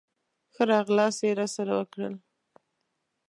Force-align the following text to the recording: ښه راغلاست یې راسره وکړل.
ښه 0.53 0.63
راغلاست 0.71 1.19
یې 1.27 1.31
راسره 1.39 1.73
وکړل. 1.79 2.13